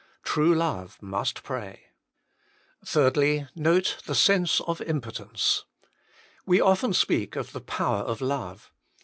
[0.23, 1.81] True love must pray.
[2.83, 3.45] 3.
[3.53, 5.63] Note the sense of impotence.
[6.43, 8.71] We often speak of the power of love.